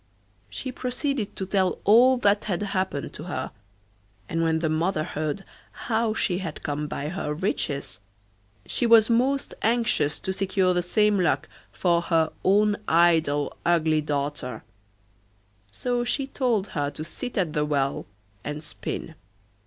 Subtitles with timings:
[0.49, 3.51] She proceeded to tell all that had happened to her,
[4.27, 7.99] and when the mother heard how she had come by her riches,
[8.65, 14.63] she was most anxious to secure the same luck for her own idle, ugly daughter;
[15.69, 18.07] so she told her to sit at the well
[18.43, 19.13] and spin.